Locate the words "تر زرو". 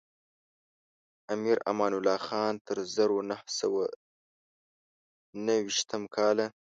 2.67-3.17